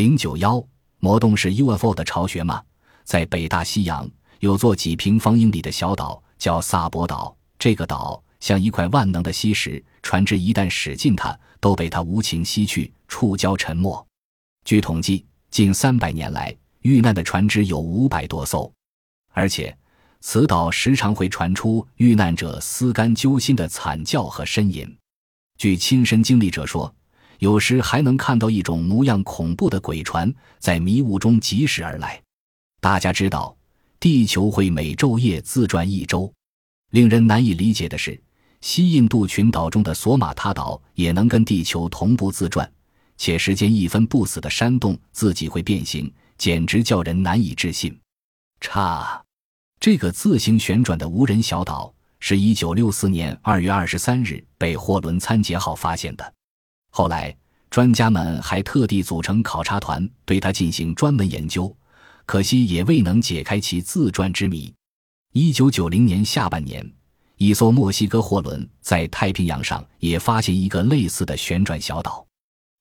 [0.00, 0.66] 零九幺
[1.00, 2.62] 魔洞是 UFO 的巢穴吗？
[3.04, 7.36] 在北大西洋有座几平方英里的小岛，叫萨博岛。
[7.58, 14.06] 这个岛像一块万能的锡石，船只一旦驶进它，都被它无情吸去，触礁沉没。
[14.64, 18.72] 据统计，近三百年来遇难的船只有五百多艘，
[19.34, 19.76] 而且
[20.22, 24.96] 此岛时常会传出遇难者撕肝揪心的惨叫和呻吟。
[25.58, 26.90] 据亲身经历者说，
[27.40, 32.22] 有时还能看到一种模样恐怖的鬼船在迷雾中疾驶而来。
[32.80, 33.56] 大家知道，
[33.98, 36.30] 地球会每昼夜自转一周。
[36.90, 38.20] 令人难以理解的是，
[38.60, 42.70] 西印度群岛中的索马塔岛也能跟地球同步自转，
[43.16, 47.98] 且时间一分不死的山洞自己会变形，简直叫人难以置信。
[48.60, 49.24] 差，
[49.78, 56.34] 这个自行旋转的无人小岛是一九六四年二月二十三日被货轮参杰号发现的。
[57.00, 57.34] 后来，
[57.70, 61.74] 专家们还特地组成考察团对它进行专门研究，
[62.26, 64.70] 可惜也未能解开其自转之谜。
[65.32, 66.86] 一九九零年下半年，
[67.38, 72.22] 一艘墨西哥货轮在太平洋上也发现一个类似的旋转小岛，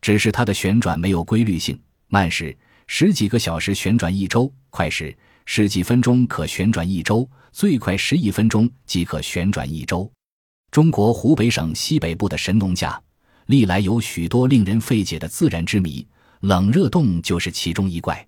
[0.00, 1.78] 只是它的旋转没有规律性，
[2.08, 2.56] 慢时
[2.86, 10.10] 十几个小时旋转一周，快时十几分钟可旋转一周，最快十一分钟即可旋转一周。
[10.70, 12.98] 中国湖北省西北部的神农架，
[13.46, 16.06] 历来有许多令人费解的自然之谜，
[16.40, 18.26] 冷热洞就是其中一怪。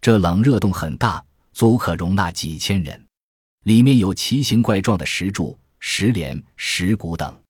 [0.00, 3.06] 这冷热洞很大，足可容纳几千人。
[3.64, 7.40] 里面有奇形怪状的石柱、石帘、石鼓等，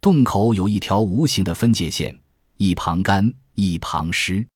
[0.00, 2.18] 洞口有一条无形的分界线，
[2.56, 4.46] 一旁干，一旁湿。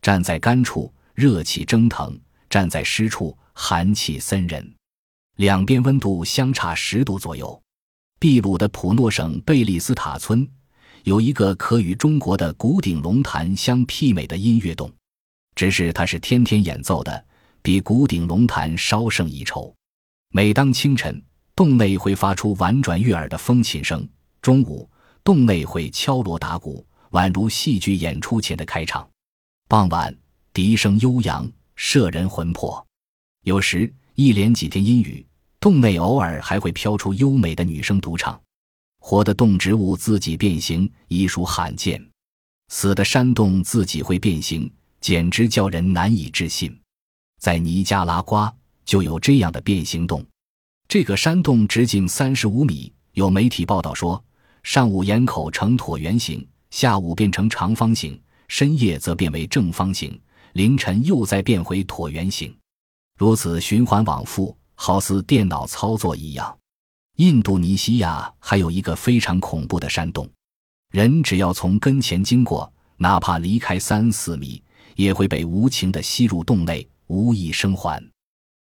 [0.00, 2.10] 站在干处，热气蒸腾；
[2.48, 4.74] 站在湿处，寒气森人。
[5.36, 7.62] 两边温度相差十度左右。
[8.18, 10.48] 秘鲁的普诺省贝利斯塔村
[11.06, 14.92] 有一个可与中国的古顶龙潭相媲美的音乐洞，
[15.54, 17.24] 只是它是天天演奏的，
[17.62, 19.72] 比古顶龙潭稍胜一筹。
[20.30, 21.22] 每当清晨，
[21.54, 24.00] 洞内会发出婉转悦耳的风琴声；
[24.42, 24.90] 中午，
[25.22, 29.08] 洞内会敲锣打鼓，宛如戏剧演出前的开场；
[29.68, 30.12] 傍晚，
[30.52, 32.84] 笛声悠扬，摄人魂魄。
[33.44, 35.24] 有时，一连几天阴雨，
[35.60, 38.36] 洞内偶尔还会飘出优美的女声独唱。
[39.08, 41.96] 活的动植物自己变形，已属罕见；
[42.66, 44.68] 死的山洞自己会变形，
[45.00, 46.76] 简直叫人难以置信。
[47.40, 48.52] 在尼加拉瓜。
[48.84, 50.24] 就有这样的变形洞，
[50.88, 52.92] 这个山洞直径三十五米。
[53.12, 54.22] 有媒体报道说，
[54.64, 60.20] 上午岩口呈椭圆形，下午变成长方形，深夜则变为正方形，
[60.52, 62.52] 凌晨又再变回椭圆形，
[63.18, 66.56] 如此循环往复，好似电脑操作一样。
[67.16, 70.28] 印度尼西亚还有一个非常恐怖的山洞，
[70.90, 74.62] 人只要从跟前经过，哪怕离开三四米，
[74.96, 78.02] 也会被无情地吸入洞内，无一生还。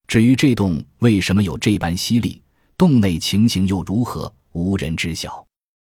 [0.06, 2.40] 至于这洞为什么有这般吸力，
[2.78, 5.44] 洞内情形又如何，无人知晓。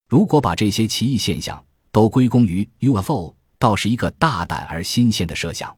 [0.09, 5.73] 如果把这些奇异现象都归功于 UFO，倒是一个大胆而新鲜的设想。